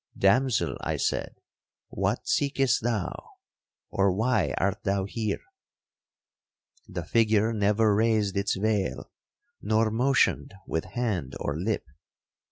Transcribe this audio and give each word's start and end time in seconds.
'Damsel,' 0.17 0.79
I 0.81 0.97
said, 0.97 1.35
'what 1.89 2.27
seekest 2.27 2.81
thou?—or 2.81 4.11
why 4.11 4.55
art 4.57 4.81
thou 4.81 5.05
here?' 5.05 5.43
The 6.87 7.05
figure 7.05 7.53
never 7.53 7.93
raised 7.93 8.35
its 8.35 8.55
veil, 8.57 9.11
nor 9.61 9.91
motioned 9.91 10.55
with 10.65 10.85
hand 10.85 11.35
or 11.39 11.55
lip. 11.55 11.85